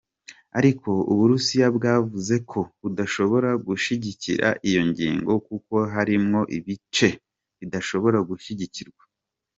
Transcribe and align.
Ariko 0.59 0.89
Uburusiya 1.11 1.67
bwavuze 1.77 2.35
ko 2.51 2.59
budashobora 2.81 3.49
gushigikira 3.67 4.47
iyo 4.69 4.81
ngingo 4.89 5.31
kuko 5.47 5.75
harimwo 5.93 6.39
ibice 6.57 7.09
bidashobora 7.59 8.17
gushigikirwa. 8.29 9.03